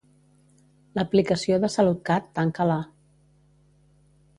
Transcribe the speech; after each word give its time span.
L'aplicació 0.99 1.61
de 1.67 1.71
Salutcat 1.75 2.33
tanca-la. 2.41 2.83